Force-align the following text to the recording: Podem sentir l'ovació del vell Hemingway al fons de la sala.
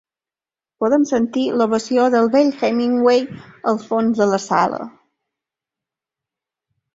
Podem 0.83 1.03
sentir 1.09 1.43
l'ovació 1.61 2.05
del 2.15 2.29
vell 2.35 2.49
Hemingway 2.69 3.21
al 3.73 3.79
fons 3.85 4.23
de 4.23 4.29
la 4.33 4.41
sala. 4.47 4.81